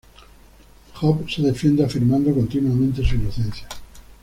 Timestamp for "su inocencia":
3.05-3.67